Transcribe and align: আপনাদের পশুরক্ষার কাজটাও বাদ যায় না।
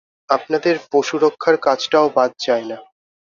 আপনাদের 0.29 0.75
পশুরক্ষার 0.91 1.55
কাজটাও 1.57 2.07
বাদ 2.15 2.31
যায় 2.45 2.65
না। 2.65 2.77